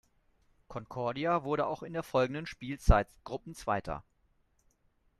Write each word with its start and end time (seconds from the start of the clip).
Concordia 0.67 1.43
wurde 1.43 1.67
auch 1.67 1.83
in 1.83 1.93
der 1.93 2.01
folgenden 2.01 2.47
Spielzeit 2.47 3.07
Gruppenzweiter. 3.23 4.03